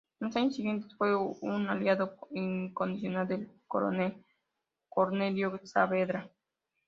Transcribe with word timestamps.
En 0.19 0.25
los 0.25 0.35
años 0.35 0.55
siguientes 0.55 0.91
fue 0.97 1.15
un 1.15 1.67
aliado 1.69 2.15
incondicional 2.31 3.27
del 3.27 3.51
coronel 3.67 4.25
Cornelio 4.89 5.61
Saavedra. 5.63 6.27